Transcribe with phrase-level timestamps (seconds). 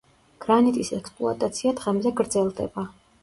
[0.45, 2.87] გრანიტის ექსპლუატაცია დღემდე გრძელდება.